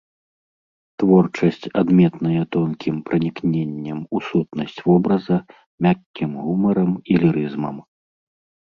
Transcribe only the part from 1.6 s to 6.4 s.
адметная тонкім пранікненнем у сутнасць вобраза, мяккім